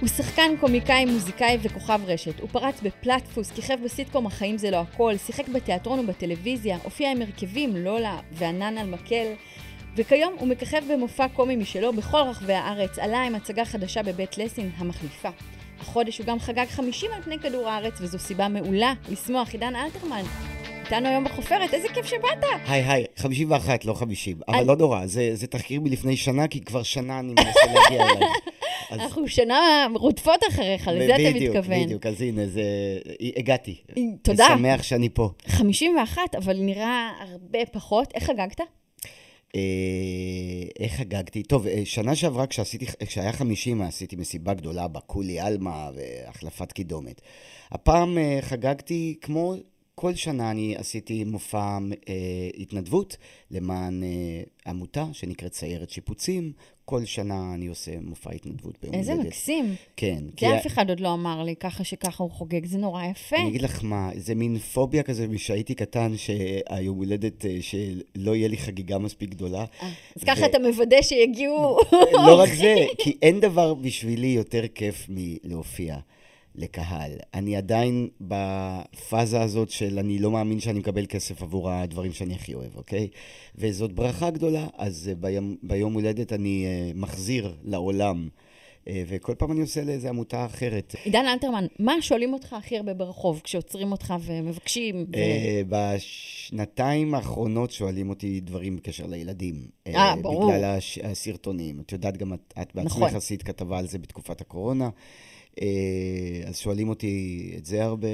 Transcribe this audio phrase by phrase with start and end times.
[0.00, 2.40] הוא שחקן, קומיקאי, מוזיקאי וכוכב רשת.
[2.40, 7.76] הוא פרץ בפלטפוס, כיכב בסיטקום "החיים זה לא הכל", שיחק בתיאטרון ובטלוויזיה, הופיע עם הרכבים
[7.76, 9.26] לולה וענן על מקל,
[9.96, 14.70] וכיום הוא מככב במופע קומי משלו בכל רחבי הארץ, עלה עם הצגה חדשה בבית לסין,
[14.76, 15.28] המחליפה.
[15.80, 19.52] החודש הוא גם חגג 50 על פני כדור הארץ, וזו סיבה מעולה לשמוח.
[19.52, 20.22] עידן אלתרמן,
[20.84, 22.44] איתנו היום בחופרת, איזה כיף שבאת!
[22.68, 24.36] היי היי, 51, לא 50.
[24.48, 28.02] אבל אני- לא נורא, זה, זה תחקיר מלפני שנה, כי כבר שנה אני מנסה להגיע
[28.02, 28.28] אליי.
[28.90, 31.84] אז- אנחנו שנה רודפות אחריך, לזה אתה בדיוק, מתכוון.
[31.84, 32.62] בדיוק, אז הנה, זה...
[33.36, 33.76] הגעתי.
[34.22, 34.46] תודה.
[34.46, 35.30] אני שמח שאני פה.
[35.46, 38.12] 51, אבל נראה הרבה פחות.
[38.14, 38.60] איך חגגת?
[39.54, 39.60] אה,
[40.80, 41.42] איך חגגתי?
[41.42, 47.20] טוב, אה, שנה שעברה כשעשיתי, כשהיה 50, עשיתי מסיבה גדולה בקולי עלמה והחלפת קידומת.
[47.72, 49.54] הפעם אה, חגגתי כמו
[49.94, 52.14] כל שנה אני עשיתי מופע אה,
[52.58, 53.16] התנדבות
[53.50, 56.52] למען אה, עמותה שנקראת סיירת שיפוצים.
[56.86, 59.26] כל שנה אני עושה מופע התנדבות ביום איזה הולדת.
[59.26, 59.74] מקסים.
[59.96, 60.24] כן.
[60.36, 63.36] כי זה אף אחד עוד לא אמר לי, ככה שככה הוא חוגג, זה נורא יפה.
[63.36, 68.48] אני אגיד לך מה, זה מין פוביה כזה משהייתי קטן, שהיום הולדת, אה, שלא יהיה
[68.48, 69.64] לי חגיגה מספיק גדולה.
[69.82, 71.78] אה, אז ככה ו- אתה מוודא שיגיעו...
[72.12, 75.96] לא רק זה, כי אין דבר בשבילי יותר כיף מלהופיע
[76.56, 77.12] לקהל.
[77.34, 82.54] אני עדיין בפאזה הזאת של אני לא מאמין שאני מקבל כסף עבור הדברים שאני הכי
[82.54, 83.08] אוהב, אוקיי?
[83.56, 88.28] וזאת ברכה גדולה, אז אה, ביום, ביום הולדת אני אה, מחזיר לעולם.
[88.88, 90.94] אה, וכל פעם אני עושה לאיזה עמותה אחרת.
[91.04, 95.06] עידן אלתרמן, מה שואלים אותך הכי הרבה ברחוב כשעוצרים אותך ומבקשים?
[95.16, 99.66] ו- בשנתיים האחרונות שואלים אותי דברים בקשר לילדים.
[99.86, 100.52] אה, ברור.
[100.52, 101.80] בגלל הסרטונים.
[101.80, 103.16] את יודעת, גם את, את בעצמך נכון.
[103.16, 104.88] עשית כתבה על זה בתקופת הקורונה.
[105.62, 108.08] אה, אז שואלים אותי את זה הרבה.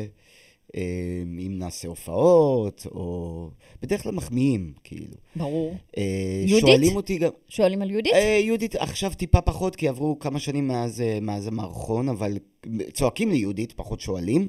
[0.76, 3.48] אה, אם נעשה הופעות, או...
[3.82, 5.14] בדרך כלל מחמיאים, כאילו.
[5.36, 5.76] ברור.
[5.96, 6.02] אה,
[6.46, 6.68] יהודית?
[6.68, 7.30] שואלים אותי גם...
[7.48, 8.12] שואלים על יהודית?
[8.44, 12.38] יהודית, עכשיו טיפה פחות, כי עברו כמה שנים מאז, מאז המערכון, אבל
[12.92, 14.48] צועקים לי יהודית, פחות שואלים.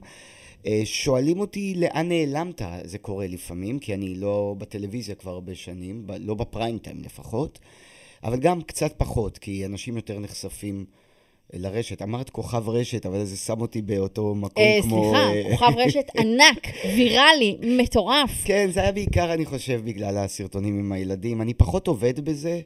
[0.83, 6.33] שואלים אותי לאן נעלמת, זה קורה לפעמים, כי אני לא בטלוויזיה כבר הרבה שנים, לא
[6.33, 7.59] בפריים טיים לפחות,
[8.23, 10.85] אבל גם קצת פחות, כי אנשים יותר נחשפים
[11.53, 12.02] לרשת.
[12.02, 15.03] אמרת כוכב רשת, אבל זה שם אותי באותו מקום אה, כמו...
[15.03, 18.31] סליחה, אה, כוכב רשת ענק, ויראלי, מטורף.
[18.46, 21.41] כן, זה היה בעיקר, אני חושב, בגלל הסרטונים עם הילדים.
[21.41, 22.62] אני פחות עובד בזה,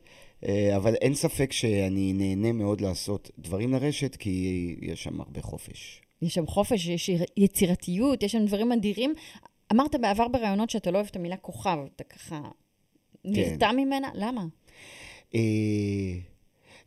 [0.48, 6.02] אה, אבל אין ספק שאני נהנה מאוד לעשות דברים לרשת, כי יש שם הרבה חופש.
[6.22, 9.14] יש שם חופש, יש יצירתיות, יש שם דברים אדירים.
[9.74, 12.42] אמרת בעבר בראיונות שאתה לא אוהב את המילה כוכב, אתה ככה
[13.26, 14.10] נרתע ממנה?
[14.14, 14.46] למה?
[15.36, 15.40] אה,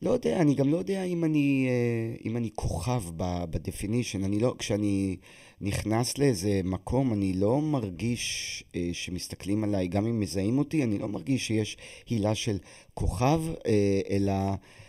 [0.02, 4.24] לא יודע, אני גם לא יודע אם אני, אה, אם אני כוכב ב-definition.
[4.24, 5.16] אני לא, כשאני
[5.60, 11.08] נכנס לאיזה מקום, אני לא מרגיש אה, שמסתכלים עליי, גם אם מזהים אותי, אני לא
[11.08, 11.76] מרגיש שיש
[12.08, 12.58] הילה של
[12.94, 14.32] כוכב, אה, אלא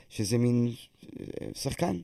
[0.09, 0.71] שזה מין
[1.53, 1.99] שחקן,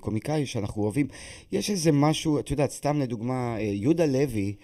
[0.00, 1.06] קומיקאי שאנחנו אוהבים.
[1.52, 4.54] יש איזה משהו, את יודעת, סתם לדוגמה, יהודה לוי,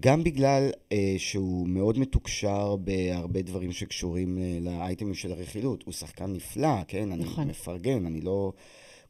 [0.00, 5.82] גם בגלל אה, שהוא מאוד מתוקשר בהרבה דברים שקשורים אה, לאייטמים של הרכילות.
[5.82, 7.12] הוא שחקן נפלא, כן?
[7.12, 7.48] אני נכון.
[7.48, 8.52] מפרגן, אני לא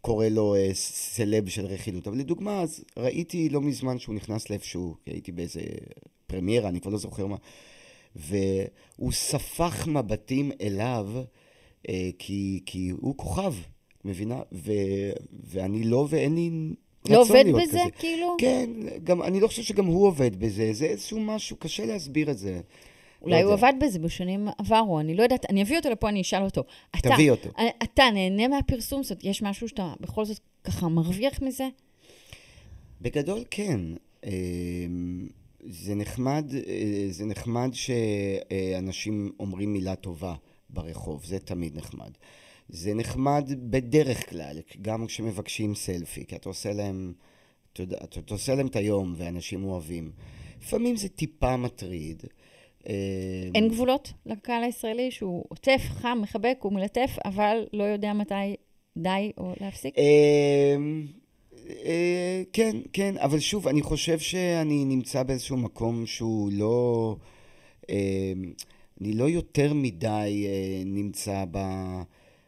[0.00, 2.08] קורא לו אה, סלב של רכילות.
[2.08, 5.60] אבל לדוגמה, אז ראיתי לא מזמן שהוא נכנס לאיפשהו, הייתי באיזה
[6.26, 7.36] פרמיירה, אני כבר לא זוכר מה,
[8.16, 11.08] והוא ספח מבטים אליו,
[11.88, 13.54] אה, כי, כי הוא כוכב,
[14.04, 14.42] מבינה?
[14.52, 14.72] ו,
[15.44, 16.50] ואני לא, ואין לי
[17.10, 17.78] לא עובד בזה, כזה.
[17.98, 18.36] כאילו?
[18.38, 18.70] כן,
[19.04, 22.60] גם, אני לא חושב שגם הוא עובד בזה, זה איזשהו משהו, קשה להסביר את זה.
[23.22, 23.52] אולי לא הוא.
[23.52, 26.64] עבד בזה בשנים עברו, אני לא יודעת, אני אביא אותו לפה, אני אשאל אותו.
[26.98, 27.48] אתה, תביא אותו.
[27.82, 31.68] אתה נהנה מהפרסום, זאת יש משהו שאתה בכל זאת ככה מרוויח מזה?
[33.00, 33.80] בגדול כן.
[34.24, 35.28] אמ,
[35.68, 40.34] זה נחמד, אה, זה נחמד שאנשים אומרים מילה טובה
[40.70, 42.10] ברחוב, זה תמיד נחמד.
[42.68, 47.12] זה נחמד בדרך כלל, גם כשמבקשים סלפי, כי אתה עושה להם,
[47.72, 50.12] אתה אתה עושה להם את היום ואנשים אוהבים.
[50.62, 52.22] לפעמים זה טיפה מטריד.
[52.86, 52.92] אמ,
[53.54, 58.56] אין גבולות לקהל הישראלי שהוא עוטף, חם, מחבק, הוא מלטף, אבל לא יודע מתי
[58.96, 59.94] די או להפסיק?
[59.98, 61.06] אמ,
[61.68, 67.16] אה, כן, כן, אבל שוב, אני חושב שאני נמצא באיזשהו מקום שהוא לא...
[69.00, 71.58] אני לא יותר מדי אה, נמצא ב...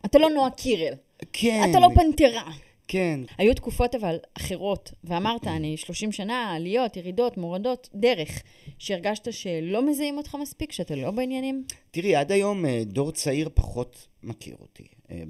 [0.04, 0.94] אתה לא נועה קירל,
[1.32, 1.70] כן.
[1.70, 2.50] אתה לא פנתרה.
[2.88, 8.42] כן, היו תקופות אבל אחרות, ואמרת, אני 30 שנה, עליות, ירידות, מורדות, דרך,
[8.78, 11.64] שהרגשת שלא מזהים אותך מספיק, שאתה לא בעניינים?
[11.90, 14.86] תראי, עד היום אה, דור צעיר פחות מכיר אותי.
[15.10, 15.22] אה,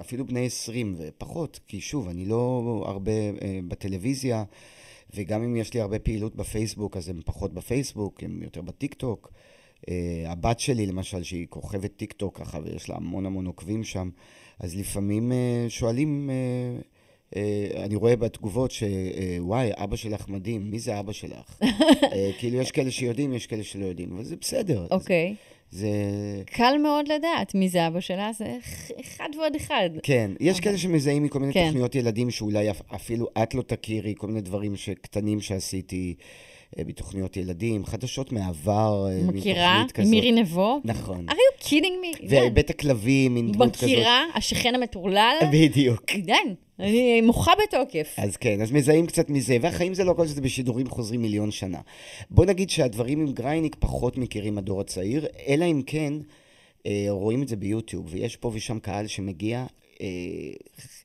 [0.00, 4.44] אפילו בני 20 ופחות, כי שוב, אני לא הרבה אה, בטלוויזיה,
[5.14, 9.32] וגם אם יש לי הרבה פעילות בפייסבוק, אז הם פחות בפייסבוק, הם יותר בטיקטוק.
[10.26, 14.10] הבת שלי, למשל, שהיא כוכבת טיקטוק ככה, ויש לה המון המון עוקבים שם,
[14.60, 15.32] אז לפעמים
[15.68, 16.30] שואלים...
[17.76, 21.60] אני רואה בתגובות שוואי, אבא שלך מדהים, מי זה אבא שלך?
[22.38, 24.86] כאילו, יש כאלה שיודעים, יש כאלה שלא יודעים, אבל זה בסדר.
[24.90, 25.34] אוקיי.
[25.38, 25.52] Okay.
[25.72, 25.88] זה...
[26.46, 28.56] קל מאוד לדעת מי זה אבא שלה, זה
[29.00, 29.90] אחד ועוד אחד.
[30.02, 31.66] כן, יש כאלה שמזהים מכל מיני כן.
[31.66, 36.14] תוכניות ילדים שאולי אפילו את לא תכירי, כל מיני דברים קטנים שעשיתי.
[36.78, 39.84] אה, בתוכניות ילדים, חדשות מהעבר, אה, מכירה?
[39.98, 40.80] עם מירי נבו?
[40.84, 41.26] נכון.
[41.28, 42.24] are you kidding me?
[42.28, 43.84] ובית הכלבים, מין דמות כזאת.
[43.84, 44.24] מכירה?
[44.34, 45.36] השכן המטורלל?
[45.52, 46.10] בדיוק.
[46.10, 46.34] עידן,
[46.80, 48.14] אני מוחה בתוקף.
[48.18, 51.78] אז כן, אז מזהים קצת מזה, והחיים זה לא כל זה בשידורים חוזרים מיליון שנה.
[52.30, 56.12] בוא נגיד שהדברים עם גרייניק פחות מכירים הדור הצעיר, אלא אם כן
[56.86, 59.66] אה, רואים את זה ביוטיוב, ויש פה ושם קהל שמגיע,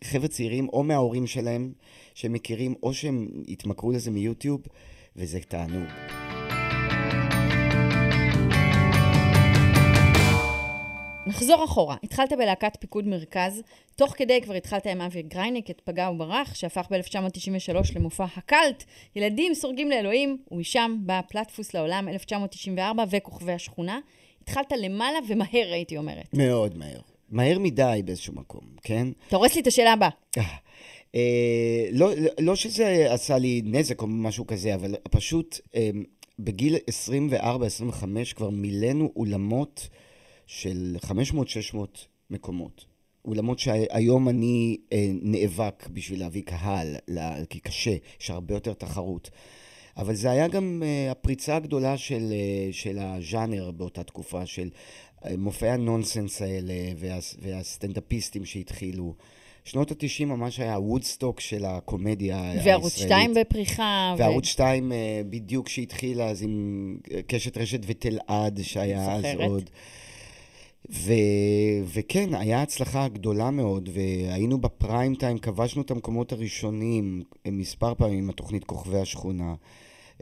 [0.03, 1.71] חבר'ה צעירים, או מההורים שלהם
[2.13, 4.61] שמכירים, או שהם התמכרו לזה מיוטיוב.
[5.17, 5.87] וזה תענוג.
[11.27, 11.95] נחזור אחורה.
[12.03, 13.61] התחלת בלהקת פיקוד מרכז,
[13.95, 18.83] תוך כדי כבר התחלת עם אבי גרייניק את פגע וברח, שהפך ב-1993 למופע הקאלט,
[19.15, 23.99] ילדים סורגים לאלוהים, ומשם בא פלטפוס לעולם 1994 וכוכבי השכונה.
[24.41, 26.27] התחלת למעלה ומהר, הייתי אומרת.
[26.33, 26.99] מאוד מהר.
[27.29, 29.07] מהר מדי באיזשהו מקום, כן?
[29.27, 30.09] אתה הורס לי את השאלה הבאה.
[31.17, 31.21] אה,
[31.85, 35.89] אה, לא, לא שזה עשה לי נזק או משהו כזה, אבל פשוט אה,
[36.39, 36.75] בגיל
[37.41, 38.03] 24-25
[38.35, 39.89] כבר מילאנו אולמות
[40.45, 41.77] של 500-600
[42.29, 42.85] מקומות.
[43.25, 49.29] אולמות שהיום אני אה, נאבק בשביל להביא קהל, לה, כי קשה, יש הרבה יותר תחרות.
[49.97, 55.27] אבל זה היה גם uh, הפריצה הגדולה של, uh, של הז'אנר באותה תקופה, של uh,
[55.37, 59.13] מופעי הנונסנס האלה וה, והסטנדאפיסטים שהתחילו.
[59.67, 62.67] שנות ה-90 ממש היה וודסטוק של הקומדיה הישראלית.
[62.67, 64.15] וערוץ 2 בפריחה.
[64.17, 66.97] וערוץ 2 אה, בדיוק שהתחילה, אז עם
[67.27, 69.69] קשת רשת ותלעד, שהיה אז עוד.
[70.91, 71.13] ו...
[71.85, 78.29] וכן, היה הצלחה גדולה מאוד, והיינו בפריים טיים, כבשנו את המקומות הראשונים מספר פעמים עם
[78.29, 79.55] התוכנית כוכבי השכונה.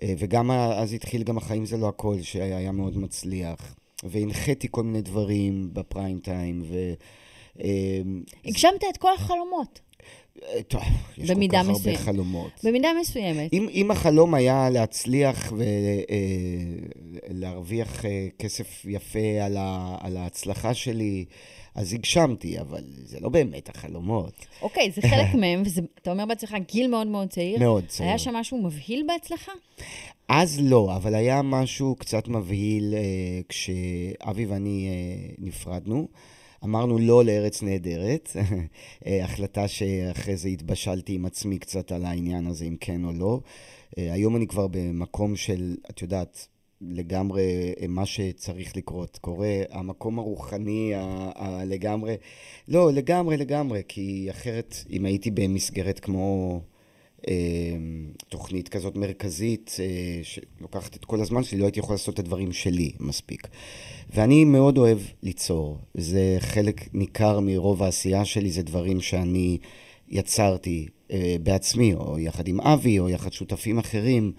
[0.04, 3.76] אה, וגם אז התחיל גם החיים זה לא הכל, שהיה מאוד מצליח.
[4.04, 6.94] והנחיתי כל מיני דברים בפריים טיים, ו...
[7.64, 9.80] אמ, הגשמת את כל החלומות.
[10.44, 10.82] אה, טוב,
[11.18, 11.96] יש כל כך מסוים.
[11.96, 12.52] הרבה חלומות.
[12.64, 13.54] במידה מסוימת.
[13.54, 15.54] אם, אם החלום היה להצליח
[17.30, 21.26] ולהרוויח אה, אה, כסף יפה על, ה, על ההצלחה שלי,
[21.76, 24.46] אז הגשמתי, אבל זה לא באמת החלומות.
[24.62, 27.60] אוקיי, זה חלק מהם, ואתה אומר בעצמך, גיל מאוד מאוד צעיר.
[27.60, 28.10] מאוד צעיר.
[28.10, 29.52] היה שם משהו מבהיל בהצלחה?
[30.28, 33.00] אז לא, אבל היה משהו קצת מבהיל אה,
[33.50, 36.08] כשאבי ואני אה, נפרדנו.
[36.66, 38.30] אמרנו לא לארץ נהדרת,
[39.06, 43.40] אה, החלטה שאחרי זה התבשלתי עם עצמי קצת על העניין הזה, אם כן או לא.
[43.98, 46.48] אה, היום אני כבר במקום של, את יודעת,
[46.82, 49.18] לגמרי אה, מה שצריך לקרות.
[49.22, 50.92] קורה המקום הרוחני
[51.36, 52.16] הלגמרי,
[52.68, 56.62] לא, לגמרי, לגמרי, כי אחרת, אם הייתי במסגרת כמו...
[58.30, 59.76] תוכנית כזאת מרכזית
[60.24, 63.48] שלוקחת את כל הזמן שלי, לא הייתי יכול לעשות את הדברים שלי מספיק.
[64.10, 65.78] ואני מאוד אוהב ליצור.
[65.94, 69.58] זה חלק ניכר מרוב העשייה שלי, זה דברים שאני
[70.10, 74.32] יצרתי אה, בעצמי, או יחד עם אבי, או יחד שותפים אחרים.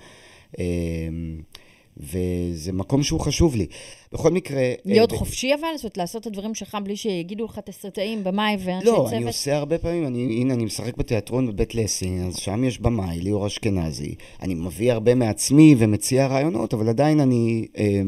[1.96, 3.66] וזה מקום שהוא חשוב לי.
[4.12, 4.62] בכל מקרה...
[4.84, 5.68] להיות אה, חופשי אבל?
[5.76, 9.12] זאת אומרת, לעשות את הדברים שלך בלי שיגידו לך תסריטאים, במאי ואנשי לא, צוות?
[9.12, 12.80] לא, אני עושה הרבה פעמים, אני, הנה, אני משחק בתיאטרון בבית לסין, אז שם יש
[12.80, 14.14] במאי, ליאור אשכנזי.
[14.42, 17.66] אני מביא הרבה מעצמי ומציע רעיונות, אבל עדיין אני...
[17.78, 18.02] אה,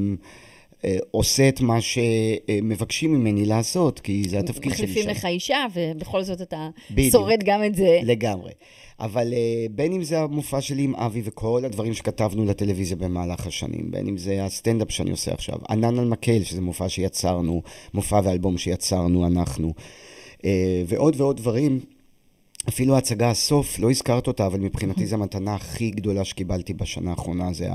[1.11, 4.93] עושה את מה שמבקשים ממני לעשות, כי זה התפקיד שלי שם.
[4.93, 8.01] מחליפים לך אישה, ובכל זאת אתה בדיוק, שורד גם את זה.
[8.03, 8.53] לגמרי.
[9.01, 13.91] אבל אה, בין אם זה המופע שלי עם אבי וכל הדברים שכתבנו לטלוויזיה במהלך השנים,
[13.91, 17.63] בין אם זה הסטנדאפ שאני עושה עכשיו, ענן על מקל, שזה מופע שיצרנו,
[17.95, 19.75] מופע ואלבום שיצרנו אנחנו,
[20.45, 21.81] אה, ועוד ועוד דברים.
[22.69, 27.53] אפילו ההצגה הסוף, לא הזכרת אותה, אבל מבחינתי זו המתנה הכי גדולה שקיבלתי בשנה האחרונה,
[27.53, 27.69] זה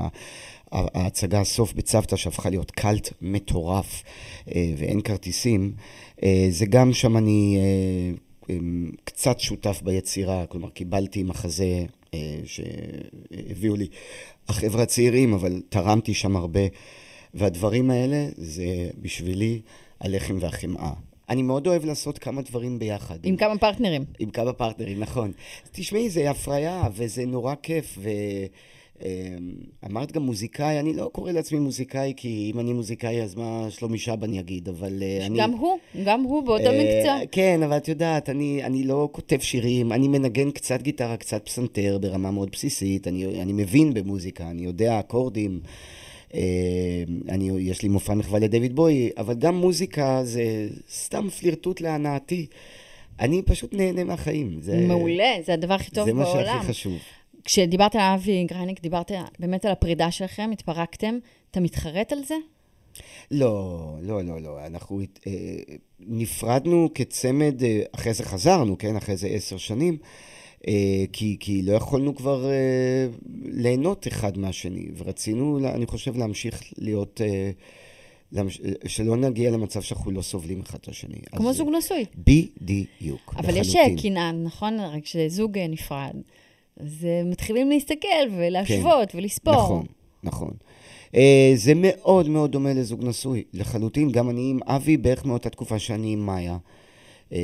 [0.72, 4.02] ההצגה הסוף בצוותא שהפכה להיות קאלט מטורף
[4.54, 5.72] אה, ואין כרטיסים,
[6.22, 8.56] אה, זה גם שם אני אה,
[9.04, 11.84] קצת שותף ביצירה, כלומר קיבלתי מחזה
[12.44, 13.86] שהביאו לי
[14.48, 16.60] החבר'ה הצעירים, אבל תרמתי שם הרבה,
[17.34, 19.60] והדברים האלה זה בשבילי
[20.00, 20.92] הלחם והחמאה.
[21.28, 23.18] אני מאוד אוהב לעשות כמה דברים ביחד.
[23.22, 24.04] עם כמה פרטנרים.
[24.18, 25.32] עם כמה פרטנרים, נכון.
[25.72, 28.08] תשמעי, זה הפריה, וזה נורא כיף, ו...
[29.02, 29.08] אמ,
[29.86, 33.98] אמרת גם מוזיקאי, אני לא קורא לעצמי מוזיקאי, כי אם אני מוזיקאי, אז מה שלומי
[33.98, 35.38] שבן יגיד, אבל אה, אני...
[35.40, 37.26] גם הוא, גם הוא באותו אה, מקצוע.
[37.32, 41.98] כן, אבל את יודעת, אני, אני לא כותב שירים, אני מנגן קצת גיטרה, קצת פסנתר
[42.00, 45.60] ברמה מאוד בסיסית, אני, אני מבין במוזיקה, אני יודע אקורדים.
[46.34, 52.46] אה, אני, יש לי מופע מחווה לדויד בוי, אבל גם מוזיקה זה סתם פלירטוט להנאתי.
[53.20, 54.58] אני פשוט נהנה מהחיים.
[54.60, 56.44] זה, מעולה, זה הדבר הכי טוב זה מה בעולם.
[56.44, 56.98] שהכי חשוב.
[57.44, 61.18] כשדיברת על אבי גרייניק, דיברת באמת על הפרידה שלכם, התפרקתם.
[61.50, 62.34] אתה מתחרט על זה?
[63.30, 64.66] לא, לא, לא, לא.
[64.66, 65.32] אנחנו אה,
[66.00, 68.96] נפרדנו כצמד, אה, אחרי זה חזרנו, כן?
[68.96, 70.33] אחרי זה עשר שנים, אה,
[71.12, 73.06] כי, כי לא יכולנו כבר אה,
[73.42, 77.20] ליהנות אחד מהשני, ורצינו, אני חושב, להמשיך להיות...
[77.24, 77.50] אה,
[78.32, 78.60] להמש...
[78.86, 81.16] שלא נגיע למצב שאנחנו לא סובלים אחד את השני.
[81.32, 82.04] כמו זוג נשוי.
[82.16, 83.96] בדיוק, אבל יש לחלוטין.
[83.98, 84.80] קנאה, נכון?
[84.80, 86.14] רק כשזוג אה, נפרד,
[86.80, 89.54] אז אה, מתחילים להסתכל ולהשוות ולספור.
[89.54, 89.86] נכון,
[90.22, 90.50] נכון.
[91.14, 94.12] אה, זה מאוד מאוד דומה לזוג נשוי, לחלוטין.
[94.12, 96.56] גם אני עם אבי בערך מאותה תקופה שאני עם מאיה.
[97.32, 97.38] אה,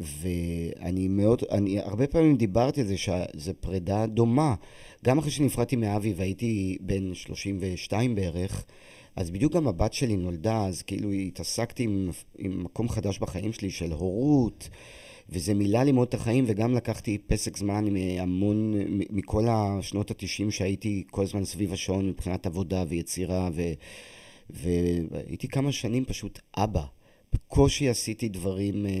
[0.00, 4.54] ואני מאוד, אני הרבה פעמים דיברתי על זה שזו פרידה דומה.
[5.04, 8.64] גם אחרי שנפרדתי מאבי והייתי בן 32 בערך,
[9.16, 13.70] אז בדיוק גם הבת שלי נולדה, אז כאילו התעסקתי עם, עם מקום חדש בחיים שלי
[13.70, 14.68] של הורות,
[15.28, 18.74] וזה מילא לי מאוד את החיים, וגם לקחתי פסק זמן מהמון,
[19.10, 23.62] מכל השנות התשעים שהייתי כל הזמן סביב השעון מבחינת עבודה ויצירה, ו,
[24.50, 26.84] והייתי כמה שנים פשוט אבא.
[27.32, 28.86] בקושי עשיתי דברים...
[28.86, 28.92] אה,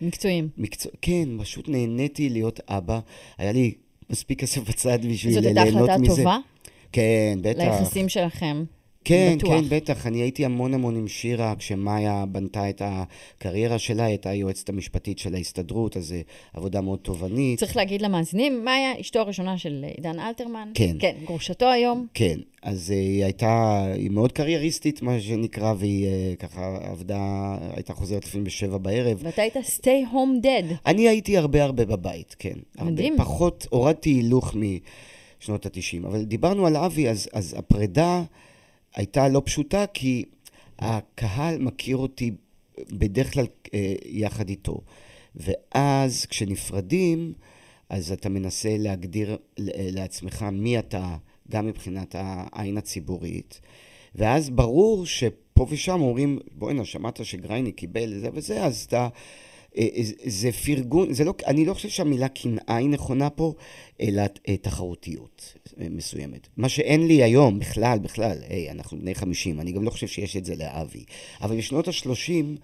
[0.00, 0.48] מקצועיים.
[0.56, 0.92] מקצוע...
[1.02, 3.00] כן, פשוט נהניתי להיות אבא.
[3.38, 3.74] היה לי
[4.10, 6.16] מספיק כסף בצד בשביל זאת הייתה ליהנות החלטה מזה.
[6.16, 6.38] טובה
[6.92, 7.58] כן, בטח.
[7.58, 8.64] ליחסים שלכם.
[9.04, 9.50] כן, בטוח.
[9.50, 10.06] כן, בטח.
[10.06, 15.18] אני הייתי המון המון עם שירה, כשמאיה בנתה את הקריירה שלה, היא הייתה היועצת המשפטית
[15.18, 16.14] של ההסתדרות, אז זו
[16.52, 17.58] עבודה מאוד תובענית.
[17.58, 20.70] צריך להגיד למאזינים, מאיה, אשתו הראשונה של עידן אלתרמן.
[20.74, 20.96] כן.
[20.98, 22.06] כן, גרושתו היום.
[22.14, 27.94] כן, אז אה, היא הייתה, היא מאוד קרייריסטית, מה שנקרא, והיא אה, ככה עבדה, הייתה
[27.94, 29.20] חוזרת לפעמים בשבע בערב.
[29.22, 30.74] ואתה היית stay home dead.
[30.86, 32.54] אני הייתי הרבה הרבה בבית, כן.
[32.80, 33.12] מדהים.
[33.12, 36.06] הרבה פחות, הורדתי הילוך משנות ה-90.
[36.06, 38.22] אבל דיברנו על אבי, אז, אז הפרידה
[38.94, 40.24] הייתה לא פשוטה, כי
[40.78, 42.30] הקהל מכיר אותי
[42.78, 44.80] בדרך כלל אה, יחד איתו.
[45.36, 47.32] ואז כשנפרדים,
[47.88, 51.16] אז אתה מנסה להגדיר ל- לעצמך מי אתה,
[51.50, 53.60] גם מבחינת העין הציבורית.
[54.14, 59.08] ואז ברור שפה ושם אומרים, בוא'נה, שמעת שגרייני קיבל זה וזה, אז אתה...
[59.78, 63.54] אה, אה, זה פרגון, זה לא, אני לא חושב שהמילה קנאה היא נכונה פה,
[64.00, 66.48] אלא אה, תחרותיות מסוימת.
[66.56, 70.36] מה שאין לי היום, בכלל, בכלל, היי, אנחנו בני 50, אני גם לא חושב שיש
[70.36, 71.04] את זה לאבי.
[71.40, 72.58] אבל בשנות ה-30,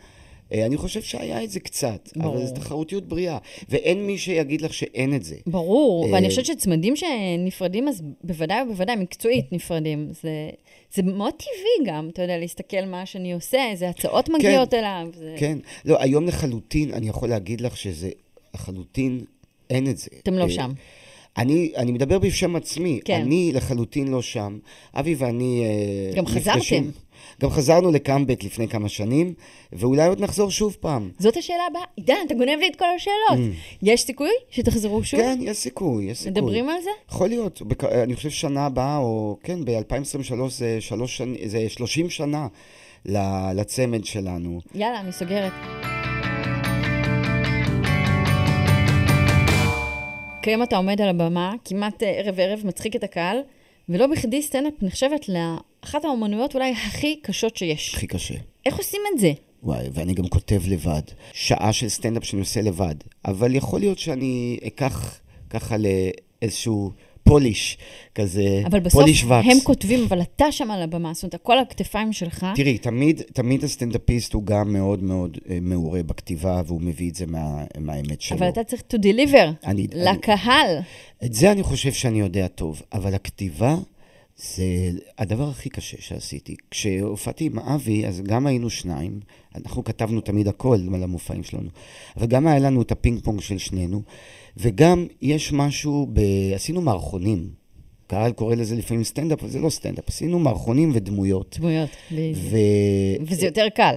[0.53, 2.37] אני חושב שהיה את זה קצת, ברור.
[2.37, 3.39] אבל זו תחרותיות בריאה.
[3.69, 5.37] ואין מי שיגיד לך שאין את זה.
[5.47, 10.09] ברור, אה, ואני חושבת שצמדים שנפרדים, אז בוודאי ובוודאי, מקצועית נפרדים.
[10.23, 10.51] זה,
[10.95, 15.07] זה מאוד טבעי גם, אתה יודע, להסתכל מה שאני עושה, איזה הצעות מגיעות אליו.
[15.15, 15.35] זה...
[15.39, 15.59] כן.
[15.85, 18.11] לא, היום לחלוטין, אני יכול להגיד לך שזה
[18.55, 19.21] לחלוטין,
[19.71, 20.11] אין את זה.
[20.23, 20.73] אתם לא אה, שם.
[21.39, 23.21] אני, אני מדבר בשם עצמי, כן.
[23.21, 24.59] אני לחלוטין לא שם.
[24.95, 26.91] אבי ואני אה, גם חזרתם.
[27.41, 29.35] גם חזרנו לקאמבק לפני כמה שנים,
[29.73, 31.11] ואולי עוד נחזור שוב פעם.
[31.19, 31.83] זאת השאלה הבאה.
[31.97, 33.55] עידן, אתה גונב לי את כל השאלות.
[33.83, 35.21] יש סיכוי שתחזרו שוב?
[35.21, 35.23] Mm.
[35.23, 36.43] כן, יש סיכוי, יש סיכוי.
[36.43, 36.91] מדברים על זה?
[37.09, 37.85] יכול להיות, בק...
[37.85, 41.35] אני חושב שנה הבאה, או כן, ב-2023 זה, שלוש שנ...
[41.47, 42.47] זה 30 שנה
[43.55, 44.61] לצמד שלנו.
[44.75, 45.53] יאללה, אני סוגרת.
[50.43, 53.37] כיום אתה עומד על הבמה, כמעט אה, ערב-ערב מצחיק את הקהל,
[53.89, 55.29] ולא בכדי סטנדאפ נחשבת
[55.85, 57.95] לאחת האומנויות אולי הכי קשות שיש.
[57.95, 58.35] הכי קשה.
[58.67, 59.33] איך עושים את זה?
[59.63, 61.03] וואי, ואני גם כותב לבד.
[61.33, 62.95] שעה של סטנדאפ שאני עושה לבד.
[63.25, 65.19] אבל יכול להיות שאני אקח
[65.51, 66.91] ככה לאיזשהו
[67.25, 67.79] polish,
[68.15, 69.33] כזה, אבל בסוף polish wax.
[69.45, 72.47] הם כותבים, אבל אתה שם על הבמה, זאת אומרת, הכל על הכתפיים שלך.
[72.55, 77.27] תראי, תמיד, תמיד הסטנדאפיסט הוא גם מאוד מאוד אה, מעורה בכתיבה, והוא מביא את זה
[77.27, 78.39] מה, מהאמת שלו.
[78.39, 80.79] אבל אתה צריך to deliver אני- לקהל.
[81.25, 83.77] את זה אני חושב שאני יודע טוב, אבל הכתיבה
[84.43, 84.65] זה
[85.19, 86.57] הדבר הכי קשה שעשיתי.
[86.71, 89.21] כשהופעתי עם אבי, אז גם היינו שניים,
[89.57, 91.69] אנחנו כתבנו תמיד הכל על המופעים שלנו,
[92.17, 94.03] אבל גם היה לנו את הפינג פונג של שנינו,
[94.57, 96.21] וגם יש משהו, ב...
[96.55, 97.61] עשינו מערכונים.
[98.07, 101.57] קהל קורא לזה לפעמים סטנדאפ, אבל זה לא סטנדאפ, עשינו מערכונים ודמויות.
[101.61, 101.91] דמויות.
[102.13, 102.57] ו...
[103.21, 103.95] וזה יותר קל.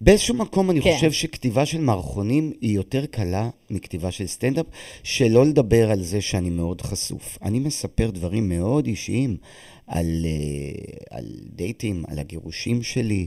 [0.00, 0.94] באיזשהו מקום אני כן.
[0.94, 4.66] חושב שכתיבה של מערכונים היא יותר קלה מכתיבה של סטנדאפ,
[5.02, 7.38] שלא לדבר על זה שאני מאוד חשוף.
[7.42, 9.36] אני מספר דברים מאוד אישיים
[9.86, 11.24] על, אה, על
[11.54, 13.26] דייטים, על הגירושים שלי.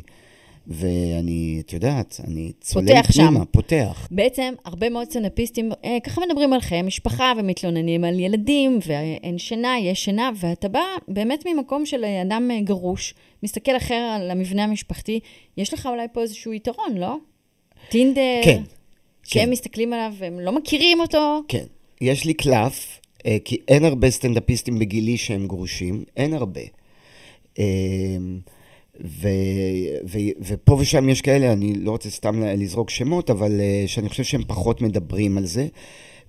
[0.68, 3.28] ואני, את יודעת, אני צולל פותח שם.
[3.28, 4.08] פנימה, פותח.
[4.12, 9.80] בעצם, הרבה מאוד סטנדאפיסטים אה, ככה מדברים על חיי משפחה ומתלוננים על ילדים, ואין שינה,
[9.80, 15.20] יש שינה, ואתה בא באמת ממקום של אדם אה, גרוש, מסתכל אחר על המבנה המשפחתי,
[15.58, 17.16] יש לך אולי פה איזשהו יתרון, לא?
[17.90, 18.62] טינדר, כן,
[19.24, 19.50] שהם כן.
[19.50, 21.42] מסתכלים עליו והם לא מכירים אותו.
[21.48, 21.66] כן.
[22.02, 23.00] יש לי קלף,
[23.46, 26.62] כי אין הרבה סטנדאפיסטים בגילי שהם גרושים, אין הרבה.
[27.60, 27.66] אה,
[29.06, 29.28] ו,
[30.06, 34.24] ו, ופה ושם יש כאלה, אני לא רוצה סתם לזרוק שמות, אבל אה, שאני חושב
[34.24, 35.68] שהם פחות מדברים על זה,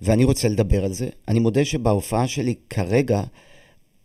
[0.01, 1.09] ואני רוצה לדבר על זה.
[1.27, 3.23] אני מודה שבהופעה שלי כרגע,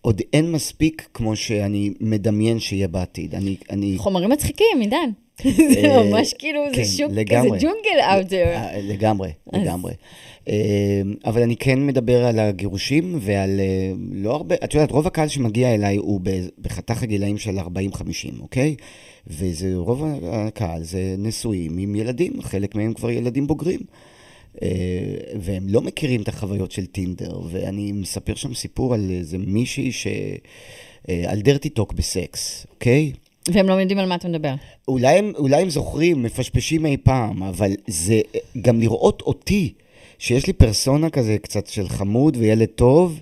[0.01, 3.35] עוד אין מספיק כמו שאני מדמיין שיהיה בעתיד.
[3.35, 3.57] אני...
[3.71, 5.11] אני חומרים מצחיקים, עידן.
[5.75, 7.61] זה אה, ממש כאילו, כן, זה שוק, לגמרי.
[7.61, 8.57] זה ג'ונגל out there.
[8.57, 9.93] אה, לגמרי, לגמרי.
[10.49, 15.29] אה, אבל אני כן מדבר על הגירושים ועל אה, לא הרבה, את יודעת, רוב הקהל
[15.29, 16.21] שמגיע אליי הוא
[16.61, 17.63] בחתך הגילאים של 40-50,
[18.41, 18.77] אוקיי?
[19.27, 23.81] וזה, רוב הקהל זה נשואים עם ילדים, חלק מהם כבר ילדים בוגרים.
[24.63, 24.69] אה,
[25.41, 30.07] והם לא מכירים את החוויות של טינדר, ואני מספר שם סיפור על איזה מישהי ש...
[31.09, 33.13] אה, על דרטי טוק בסקס, אוקיי?
[33.49, 34.55] והם לא יודעים על מה אתה מדבר.
[34.89, 38.21] אולי הם, אולי הם זוכרים, מפשפשים אי פעם, אבל זה
[38.63, 39.73] גם לראות אותי,
[40.19, 43.21] שיש לי פרסונה כזה קצת של חמוד וילד טוב.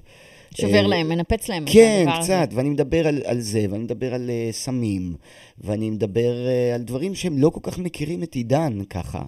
[0.61, 2.33] שובר אה, להם, מנפץ להם את כן, הדבר הזה.
[2.33, 5.15] קצת, ואני מדבר על, על זה, ואני מדבר על uh, סמים,
[5.59, 9.23] ואני מדבר uh, על דברים שהם לא כל כך מכירים את עידן ככה.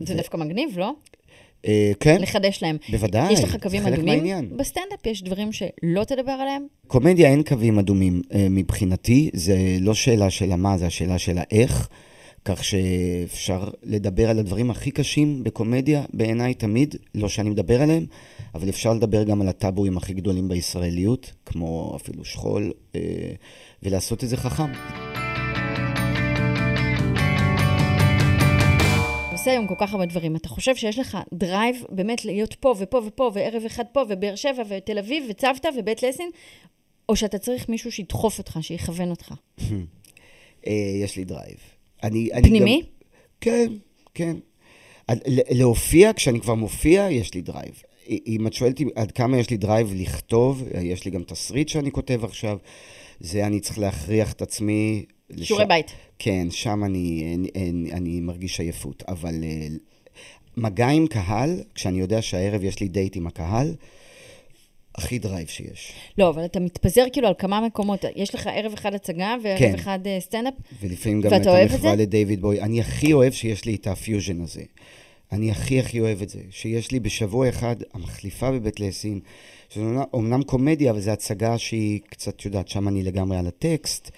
[0.00, 0.92] זה דווקא מגניב, לא?
[1.64, 1.68] Uh,
[2.00, 2.76] כן, לחדש להם.
[2.90, 4.56] בוודאי, יש לך קווים אדומים?
[4.56, 6.66] בסטנדאפ יש דברים שלא תדבר עליהם?
[6.86, 11.88] קומדיה אין קווים אדומים uh, מבחינתי, זה לא שאלה של המה, זה השאלה של האיך,
[12.44, 18.06] כך שאפשר לדבר על הדברים הכי קשים בקומדיה, בעיניי תמיד, לא שאני מדבר עליהם,
[18.54, 22.96] אבל אפשר לדבר גם על הטאבואים הכי גדולים בישראליות, כמו אפילו שכול, אה,
[23.82, 24.72] ולעשות את זה חכם.
[29.40, 30.36] עושה היום כל כך הרבה דברים.
[30.36, 34.62] אתה חושב שיש לך drive באמת להיות פה ופה ופה, וערב אחד פה, ובאר שבע,
[34.68, 36.30] ותל אביב, וצוותא, ובית לסין,
[37.08, 39.34] או שאתה צריך מישהו שידחוף אותך, שיכוון אותך?
[40.66, 41.56] אה, יש לי drive.
[42.02, 42.82] אני, אני פנימי?
[42.82, 42.88] גם,
[43.40, 43.72] כן,
[44.14, 44.36] כן.
[45.50, 47.82] להופיע, כשאני כבר מופיע, יש לי drive.
[48.08, 52.24] אם את שואלת עד כמה יש לי drive לכתוב, יש לי גם תסריט שאני כותב
[52.24, 52.58] עכשיו,
[53.20, 55.04] זה אני צריך להכריח את עצמי.
[55.30, 55.90] לש- שיעורי בית.
[56.18, 59.02] כן, שם אני, אני, אני, אני מרגיש עייפות.
[59.08, 59.66] אבל אה,
[60.56, 63.74] מגע עם קהל, כשאני יודע שהערב יש לי דייט עם הקהל,
[64.94, 65.92] הכי drive שיש.
[66.18, 68.04] לא, אבל אתה מתפזר כאילו על כמה מקומות.
[68.16, 69.74] יש לך ערב אחד הצגה וערב כן.
[69.74, 72.02] אחד אה, סטנדאפ, ולפעמים גם ואתה את אוהב את המחווה זה?
[72.02, 72.60] לדיוויד בוי.
[72.60, 74.62] אני הכי אוהב שיש לי את הפיוז'ן הזה.
[75.32, 76.40] אני הכי הכי אוהב את זה.
[76.50, 79.20] שיש לי בשבוע אחד המחליפה בבית לסין,
[79.70, 84.10] שזה אומנם- קומדיה, אבל זו הצגה שהיא קצת, יודעת, שם אני לגמרי על הטקסט,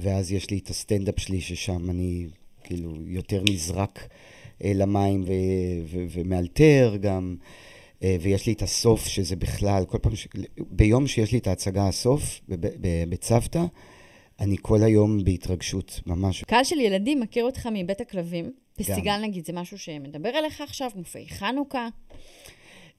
[0.00, 2.26] ואז יש לי את הסטנדאפ שלי, ששם אני
[2.64, 4.08] כאילו יותר נזרק
[4.64, 7.36] אה, למים ו- ו- ומאלתר גם.
[8.02, 10.28] אה, ויש לי את הסוף, שזה בכלל, כל פעם, ש...
[10.70, 12.40] ביום שיש לי את ההצגה הסוף,
[13.08, 13.64] בצוותא,
[14.40, 16.44] אני כל היום בהתרגשות, ממש.
[16.44, 18.52] קהל של ילדים מכיר אותך מבית הכלבים.
[18.76, 21.88] פסטיגל נגיד, זה משהו שמדבר אליך עכשיו, מופעי חנוכה.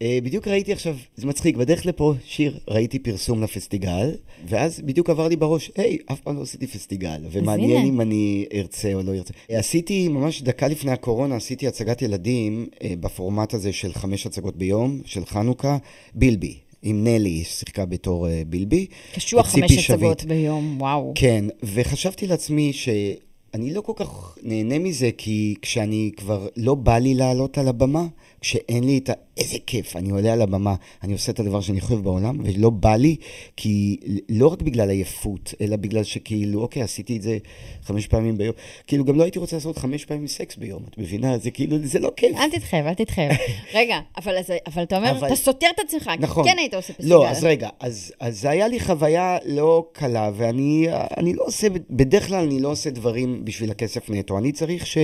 [0.04, 4.12] אה, בדיוק ראיתי עכשיו, זה מצחיק, בדרך לפה, שיר, ראיתי פרסום לפסטיגל,
[4.48, 7.86] ואז בדיוק עבר לי בראש, היי, אף פעם לא עשיתי פסטיגל, ומעניין.
[7.86, 9.34] אם אני ארצה או לא ארצה.
[9.52, 14.56] אה, עשיתי, ממש דקה לפני הקורונה, עשיתי הצגת ילדים אה, בפורמט הזה של חמש הצגות
[14.56, 15.78] ביום, של חנוכה,
[16.16, 16.58] בילבי.
[16.86, 18.86] עם נלי, ששיחקה בתור בילבי.
[19.16, 19.90] קשוח חמש.
[19.90, 21.12] הצגות ביום, וואו.
[21.16, 27.14] כן, וחשבתי לעצמי שאני לא כל כך נהנה מזה, כי כשאני כבר לא בא לי
[27.14, 28.06] לעלות על הבמה,
[28.44, 29.14] כשאין לי את ה...
[29.38, 32.96] איזה כיף, אני עולה על הבמה, אני עושה את הדבר שאני חושב בעולם, ולא בא
[32.96, 33.16] לי,
[33.58, 33.98] כי
[34.30, 37.38] לא רק בגלל עייפות, אלא בגלל שכאילו, אוקיי, עשיתי את זה
[37.84, 38.54] חמש פעמים ביום.
[38.88, 41.38] כאילו, גם לא הייתי רוצה לעשות חמש פעמים סקס ביום, את מבינה?
[41.38, 42.38] זה כאילו, זה לא כיף.
[42.38, 43.32] אל תתחייב, אל תתחייב.
[43.74, 46.44] רגע, אבל, אז, אבל אתה אומר, אבל- אתה סותר את עצמך, נכון.
[46.44, 47.10] כן היית עושה פסטיגל.
[47.10, 51.68] לא, אז רגע, אז, אז זה היה לי חוויה לא קלה, ואני אני לא עושה,
[51.90, 54.38] בדרך כלל אני לא עושה דברים בשביל הכסף נטו.
[54.38, 54.98] אני צריך ש,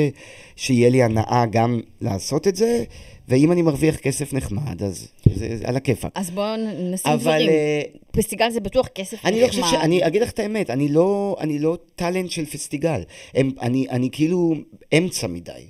[0.55, 2.83] שיהיה לי הנאה גם לעשות את זה,
[3.27, 6.12] ואם אני מרוויח כסף נחמד, אז זה, על הכיפאק.
[6.15, 6.55] אז בואו
[6.91, 7.49] נשים אבל דברים.
[7.49, 9.32] אה, פסטיגל זה בטוח כסף נחמד.
[9.32, 9.73] אני לא חושב ש...
[9.73, 13.01] אני אגיד לך את האמת, אני לא, אני לא טאלנט של פסטיגל.
[13.34, 14.55] הם, אני, אני כאילו
[14.97, 15.62] אמצע מדי.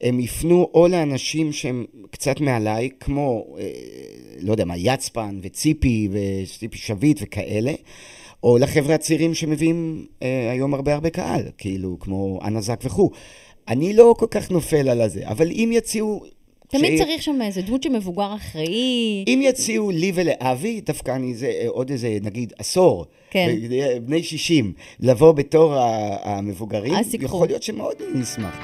[0.00, 3.70] הם יפנו או לאנשים שהם קצת מעליי, כמו, אה,
[4.40, 7.72] לא יודע מה, יצפן וציפי וציפי שביט וכאלה,
[8.42, 13.10] או לחבר'ה הצעירים שמביאים אה, היום הרבה הרבה קהל, כאילו, כמו אנה זק וכו'.
[13.68, 16.24] אני לא כל כך נופל על הזה, אבל אם יציעו
[16.68, 19.24] תמיד ש- צריך שם איזה דמות שמבוגר אחראי.
[19.28, 23.04] אם יציעו לי ולאבי, דווקא אני זה אה, עוד איזה, נגיד, עשור.
[23.30, 23.54] כן.
[24.04, 25.74] בני 60, לבוא בתור
[26.22, 27.26] המבוגרים, אז תיקחו.
[27.36, 28.58] יכול להיות שמאוד נשמח.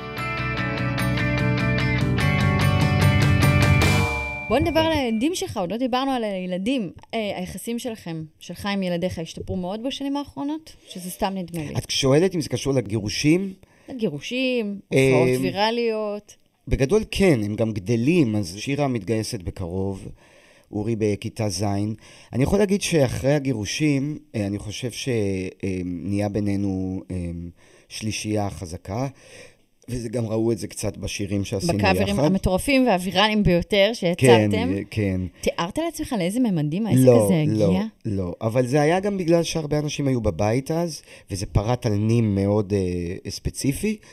[4.48, 6.90] בוא נדבר על הילדים שלך, עוד לא דיברנו על הילדים.
[7.14, 10.72] אה, היחסים שלכם, שלך עם ילדיך, השתפרו מאוד בשנים האחרונות?
[10.88, 11.74] שזה סתם נדמה לי.
[11.78, 13.52] את שואלת אם זה קשור לגירושים?
[13.96, 16.34] גירושים, אה, הופעות ויראליות.
[16.68, 20.08] בגדול כן, הם גם גדלים, אז שירה מתגייסת בקרוב,
[20.72, 21.62] אורי בכיתה ז'.
[22.32, 27.16] אני יכול להגיד שאחרי הגירושים, אה, אני חושב שנהיה בינינו אה,
[27.88, 29.08] שלישייה חזקה,
[29.88, 31.94] וזה גם ראו את זה קצת בשירים שעשינו יחד.
[31.94, 34.68] בקאברים המטורפים והוויראליים ביותר כן, שהצגתם.
[34.90, 35.20] כן.
[35.40, 37.68] תיארת לעצמך לאיזה ממדים העסק לא, הזה הגיע?
[38.04, 38.34] לא, לא.
[38.40, 42.72] אבל זה היה גם בגלל שהרבה אנשים היו בבית אז, וזה פרט על נים מאוד
[42.72, 44.08] אה, ספציפי, אה,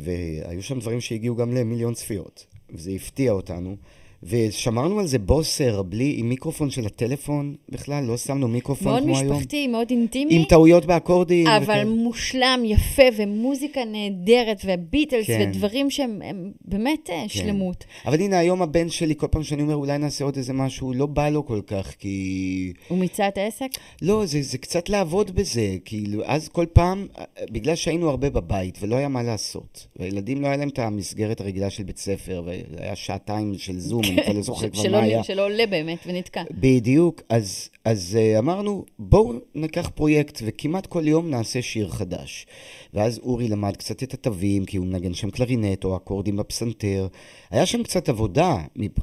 [0.00, 3.76] והיו שם דברים שהגיעו גם למיליון צפיות, וזה הפתיע אותנו.
[4.22, 9.18] ושמרנו על זה בוסר, בלי, עם מיקרופון של הטלפון בכלל, לא שמנו מיקרופון מאוד כמו
[9.18, 9.32] היום.
[9.32, 10.34] משפחתי, מאוד אינטימי.
[10.34, 11.46] עם טעויות באקורדים.
[11.46, 11.84] אבל וכאלה.
[11.84, 15.50] מושלם, יפה, ומוזיקה נהדרת, וביטלס, כן.
[15.50, 17.84] ודברים שהם הם באמת אה, שלמות.
[18.06, 21.06] אבל הנה, היום הבן שלי, כל פעם שאני אומר, אולי נעשה עוד איזה משהו, לא
[21.06, 22.72] בא לו כל כך, כי...
[22.88, 23.68] הוא מיצה את העסק?
[24.02, 27.06] לא, זה, זה קצת לעבוד בזה, כאילו, אז כל פעם,
[27.50, 31.70] בגלל שהיינו הרבה בבית ולא היה מה לעשות, והילדים לא היה להם את המסגרת הרגילה
[31.70, 35.22] של בית ספר, וזה היה שעתיים של זום, אני כבר לא זוכר כבר מה היה.
[35.22, 36.42] שלא עולה באמת ונתקע.
[36.50, 42.46] בדיוק, אז, אז uh, אמרנו, בואו ניקח פרויקט וכמעט כל יום נעשה שיר חדש.
[42.94, 47.08] ואז אורי למד קצת את התווים, כי הוא מנגן שם קלרינט או אקורדים בפסנתר.
[47.50, 48.56] היה שם קצת עבודה,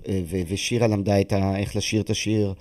[0.07, 2.53] אה, ושירה למדה את ה- איך לשיר את השיר.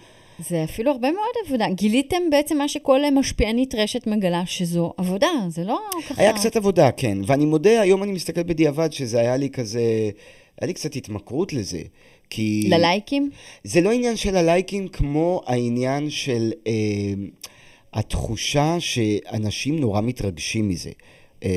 [0.48, 1.66] זה אפילו הרבה מאוד עבודה.
[1.68, 5.78] גיליתם בעצם מה שכל משפיענית רשת מגלה, שזו עבודה, זה לא
[6.08, 6.22] ככה...
[6.22, 7.18] היה קצת עבודה, כן.
[7.26, 10.10] ואני מודה, היום אני מסתכל בדיעבד שזה היה לי כזה,
[10.60, 11.80] היה לי קצת התמכרות לזה.
[12.30, 12.66] כי...
[12.70, 13.30] ללייקים?
[13.64, 16.72] זה לא עניין של הלייקים כמו העניין של אה,
[17.94, 20.90] התחושה שאנשים נורא מתרגשים מזה.
[21.44, 21.50] אה,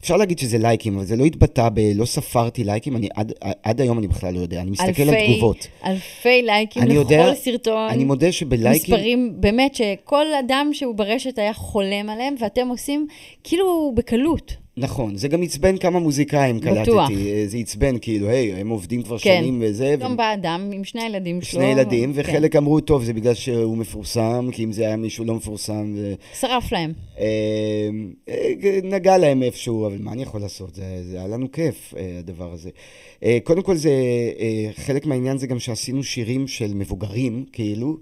[0.00, 1.80] אפשר להגיד שזה לייקים, אבל זה לא התבטא ב...
[1.94, 4.60] לא ספרתי לייקים, אני עד, עד היום אני בכלל לא יודע.
[4.60, 5.66] אני מסתכל על אלפי- תגובות.
[5.84, 7.88] אלפי לייקים לכל יודע- סרטון.
[7.90, 8.94] אני מודה שבלייקים...
[8.94, 13.06] מספרים, באמת, שכל אדם שהוא ברשת היה חולם עליהם, ואתם עושים
[13.44, 14.56] כאילו בקלות.
[14.78, 17.08] נכון, זה גם עצבן כמה מוזיקאים, בטוח.
[17.08, 17.32] קלטתי.
[17.32, 19.38] אה, זה עצבן, כאילו, היי, הם עובדים כבר כן.
[19.40, 19.96] שנים וזה.
[19.98, 21.60] גם ו- בא אדם עם שני הילדים שלו.
[21.60, 22.20] שני ילדים, כן.
[22.20, 26.14] וחלק אמרו, טוב, זה בגלל שהוא מפורסם, כי אם זה היה מישהו לא מפורסם, ו...
[26.40, 26.92] שרף להם.
[27.18, 27.24] אה,
[28.28, 30.74] אה, נגע להם איפשהו, אבל מה אני יכול לעשות?
[30.74, 32.70] זה, זה היה לנו כיף, אה, הדבר הזה.
[33.22, 33.90] אה, קודם כל, זה,
[34.38, 37.96] אה, חלק מהעניין זה גם שעשינו שירים של מבוגרים, כאילו.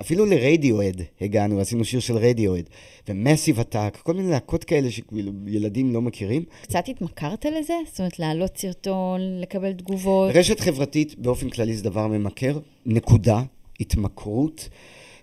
[0.00, 2.64] אפילו לרדיואד הגענו, עשינו שיר של רדיואד,
[3.08, 6.44] ומסיב עתק, כל מיני להקות כאלה שילדים לא מכירים.
[6.62, 7.74] קצת התמכרת לזה?
[7.90, 10.30] זאת אומרת, להעלות סרטון, לקבל תגובות?
[10.34, 13.42] רשת חברתית באופן כללי זה דבר ממכר, נקודה,
[13.80, 14.68] התמכרות.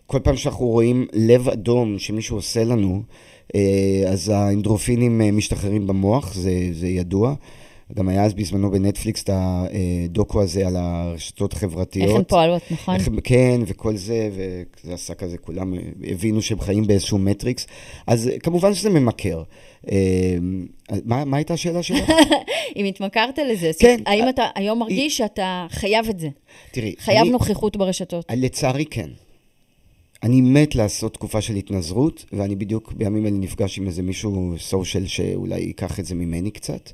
[0.05, 3.03] כל פעם שאנחנו רואים לב אדום שמישהו עושה לנו,
[3.55, 7.35] אה, אז האנדרופינים אה, משתחררים במוח, זה, זה ידוע.
[7.95, 12.07] גם היה אז בזמנו בנטפליקס את הדוקו הזה על הרשתות החברתיות.
[12.09, 12.95] איך הן פועלות, נכון?
[12.95, 15.73] איך, כן, וכל זה, וזה עשה כזה, כולם
[16.07, 17.67] הבינו שהם חיים באיזשהו מטריקס.
[18.07, 19.43] אז אה, כמובן שזה ממכר.
[19.91, 20.35] אה,
[21.05, 22.09] מה, מה הייתה השאלה שלך?
[22.77, 23.87] אם התמכרת לזה, זאת כן.
[23.93, 26.29] אומרת, האם אתה היום מרגיש שאתה חייב את זה?
[26.71, 28.25] תראי, חייב אני- נוכחות ברשתות?
[28.35, 29.09] לצערי כן.
[30.23, 35.07] אני מת לעשות תקופה של התנזרות, ואני בדיוק בימים אלה נפגש עם איזה מישהו סושיאל
[35.07, 36.91] שאולי ייקח את זה ממני קצת.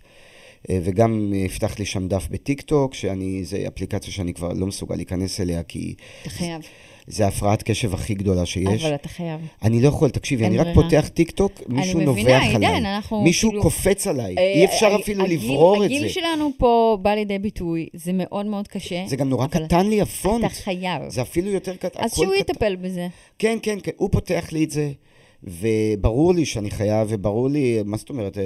[0.69, 4.95] אה, וגם יפתח לי שם דף בטיק טוק, שאני, זה אפליקציה שאני כבר לא מסוגל
[4.95, 6.62] להיכנס אליה, כי אתה חייב.
[7.08, 8.84] זה הפרעת קשב הכי גדולה שיש.
[8.84, 9.39] אבל אתה חייב.
[9.63, 10.67] אני לא יכול, תקשיבי, אני רק.
[10.73, 12.95] פותח טיק טוק, מישהו מבינה, נובח עידן, עליי.
[12.95, 16.10] אנחנו מישהו כאילו- קופץ עליי, אה, אי אפשר אפילו הגיל- לברור את הגיל זה.
[16.10, 19.03] שלנו פה בא לידי ביטוי, זה מאוד מאוד קשה.
[19.08, 20.45] זה גם נורא קטן לי הפונט.
[20.45, 21.01] אתה חייב.
[21.10, 21.99] זה אפילו יותר קטן.
[22.03, 22.36] אז שהוא.
[22.36, 23.08] יטפל בזה.
[23.39, 24.91] כן, כן, כן, הוא פותח לי את זה,
[25.43, 28.38] וברור לי שאני חייב, וברור לי, מה זאת אומרת?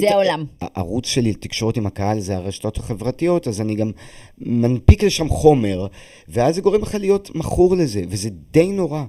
[0.00, 0.44] זה העולם.
[0.60, 3.90] הערוץ שלי לתקשורת עם הקהל זה הרשתות החברתיות, אז אני גם
[4.38, 5.86] מנפיק לשם חומר,
[6.28, 9.04] ואז זה גורם לך להיות מכור לזה, וזה די נורא.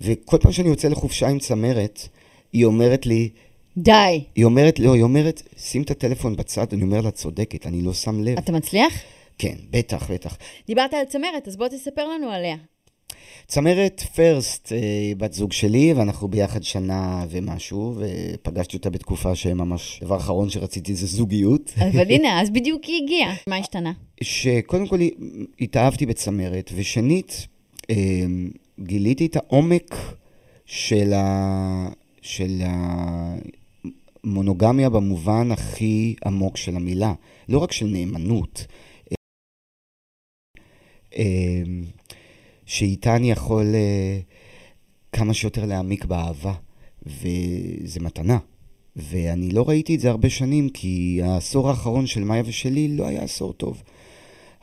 [0.00, 2.08] וכל פעם שאני יוצא לחופשה עם צמרת,
[2.52, 3.28] היא אומרת לי,
[3.76, 4.24] די.
[4.34, 7.92] היא אומרת, לא, היא אומרת, שים את הטלפון בצד, אני אומר לה, צודקת, אני לא
[7.92, 8.38] שם לב.
[8.38, 8.94] אתה מצליח?
[9.38, 10.36] כן, בטח, בטח.
[10.66, 12.56] דיברת על צמרת, אז בוא תספר לנו עליה.
[13.46, 20.16] צמרת פרסט, אה, בת זוג שלי, ואנחנו ביחד שנה ומשהו, ופגשתי אותה בתקופה שממש, דבר
[20.16, 21.72] אחרון שרציתי זה זוגיות.
[21.76, 23.34] אבל הנה, אז בדיוק היא הגיעה.
[23.46, 23.92] מה השתנה?
[24.20, 24.98] שקודם כל
[25.60, 27.46] התאהבתי בצמרת, ושנית,
[27.90, 27.96] אה,
[28.80, 29.94] גיליתי את העומק
[30.66, 31.88] של, ה...
[32.22, 32.62] של
[34.24, 37.12] מונוגמיה במובן הכי עמוק של המילה,
[37.48, 38.66] לא רק של נאמנות.
[42.66, 44.18] שאיתה אני יכול אה,
[45.12, 46.52] כמה שיותר להעמיק באהבה,
[47.06, 48.38] וזה מתנה.
[48.96, 53.22] ואני לא ראיתי את זה הרבה שנים, כי העשור האחרון של מאיה ושלי לא היה
[53.22, 53.82] עשור טוב.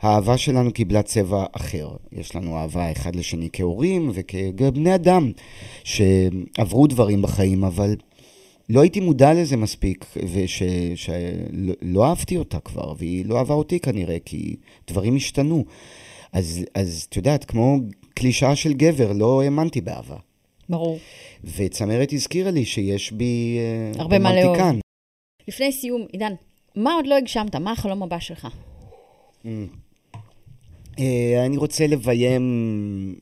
[0.00, 1.88] האהבה שלנו קיבלה צבע אחר.
[2.12, 5.32] יש לנו אהבה אחד לשני כהורים וכבני אדם
[5.84, 7.96] שעברו דברים בחיים, אבל
[8.68, 14.16] לא הייתי מודע לזה מספיק, ושלא לא אהבתי אותה כבר, והיא לא אהבה אותי כנראה,
[14.24, 14.56] כי
[14.90, 15.64] דברים השתנו.
[16.34, 17.78] אז, אז את יודעת, כמו
[18.14, 20.16] קלישאה של גבר, לא האמנתי באהבה.
[20.68, 20.98] ברור.
[21.44, 24.56] וצמרת הזכירה לי שיש בי אה, הרבה מה לאהוב.
[25.48, 26.32] לפני סיום, עידן,
[26.76, 27.56] מה עוד לא הגשמת?
[27.56, 28.48] מה החלום הבא שלך?
[30.98, 33.14] אה, אני רוצה לביים,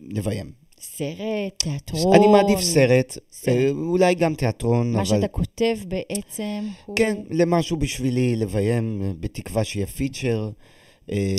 [0.00, 0.52] לביים.
[0.80, 1.16] סרט,
[1.56, 2.16] תיאטרון.
[2.16, 3.56] אני מעדיף סרט, סרט.
[3.56, 5.04] אה, אולי גם תיאטרון, מה אבל...
[5.04, 6.96] שאתה כותב בעצם הוא...
[6.96, 10.50] כן, למשהו בשבילי לביים, בתקווה שיהיה פיצ'ר.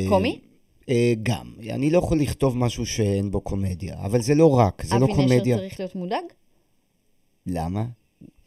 [0.09, 0.39] קומי?
[1.23, 1.53] גם.
[1.69, 5.13] אני לא יכול לכתוב משהו שאין בו קומדיה, אבל זה לא רק, זה לא אבי
[5.13, 5.55] קומדיה.
[5.55, 6.23] נשר צריך להיות מודאג?
[7.47, 7.85] למה?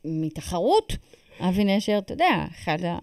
[0.05, 0.97] מתחרות.
[1.41, 2.99] אבי נשר, אתה יודע, אחד ה...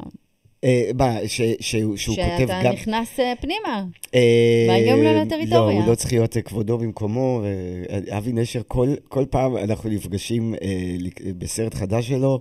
[0.64, 1.22] אה,
[1.60, 2.74] שהוא כותב שאתה גם...
[2.74, 3.86] נכנס אה, פנימה.
[4.16, 5.80] אה, והיום לא לטריטוריה.
[5.80, 7.42] לא, הוא לא צריך להיות אה, כבודו במקומו.
[7.90, 10.96] אה, אבי נשר, כל, כל פעם אנחנו נפגשים אה,
[11.38, 12.40] בסרט חדש שלו,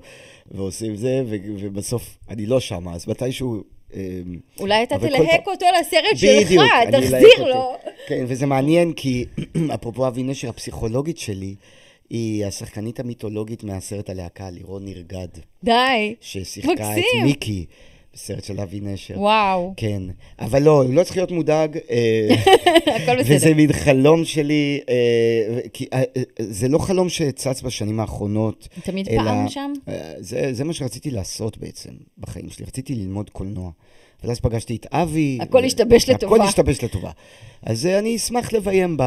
[0.50, 1.22] ועושים זה,
[1.60, 3.62] ובסוף אני לא שם, אז מתישהו...
[3.94, 4.20] אה,
[4.60, 7.54] אולי אתה תלהק אותו לסרט שלך, תחזיר.
[7.54, 7.76] לו.
[8.06, 9.24] כן, וזה מעניין, כי
[9.74, 11.54] אפרופו אבי נשר, הפסיכולוגית שלי,
[12.10, 15.28] היא השחקנית המיתולוגית מהסרט הלהקה, לירון נרגד,
[15.64, 16.14] די.
[16.20, 17.04] ששיחקה את.
[17.24, 17.66] מיקי
[18.14, 19.14] בסרט של אבי נשר.
[19.20, 20.02] וואו, כן,
[20.38, 21.78] אבל לא, לא צריך להיות מודאג.
[21.90, 22.28] אה,
[22.96, 23.54] הכל וזה בסדר.
[23.54, 26.02] מין חלום שלי, אה, כי אה,
[26.38, 28.68] זה לא חלום שצץ בשנים האחרונות.
[28.84, 29.72] תמיד אלא- פעם שם?
[30.18, 33.70] זה, זה מה שרציתי לעשות בעצם בחיים שלי, רציתי ללמוד קולנוע.
[34.24, 35.38] ואז פגשתי את אבי.
[35.40, 36.36] הכל ו- השתבש לטובה.
[36.36, 37.10] הכל השתבש לטובה.
[37.66, 39.02] אז אני אשמח לביים ב,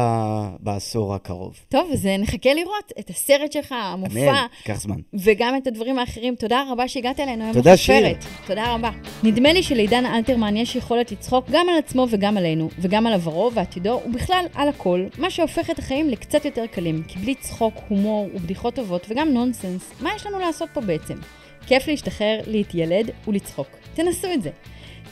[0.60, 1.60] בעשור הקרוב.
[1.68, 4.96] טוב, אז נחכה לראות את הסרט שלך, המופע, אמן, ייקח זמן.
[5.14, 6.34] וגם את הדברים האחרים.
[6.34, 8.06] תודה רבה שהגעת אלינו היום תודה, שיר.
[8.46, 8.90] תודה רבה.
[9.22, 13.50] נדמה לי שלעידן אלתרמן יש יכולת לצחוק גם על עצמו וגם עלינו, וגם על עברו
[13.54, 17.02] ועתידו, ובכלל על הכל, מה שהופך את החיים לקצת יותר קלים.
[17.08, 21.14] כי בלי צחוק, הומור ובדיחות טובות וגם נונסנס, מה יש לנו לעשות פה בעצם?
[21.66, 23.68] כיף להשתחרר, להתיילד ולצחוק.
[23.94, 24.50] תנסו את זה.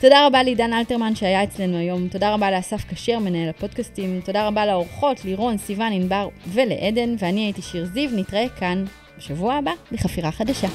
[0.03, 4.67] תודה רבה לעידן אלתרמן שהיה אצלנו היום, תודה רבה לאסף כשר, מנהל הפודקאסטים, תודה רבה
[4.67, 8.85] לאורחות, לירון, סיון, ענבר ולעדן, ואני הייתי שיר זיו, נתראה כאן
[9.19, 10.69] בשבוע הבא בחפירה חדשה.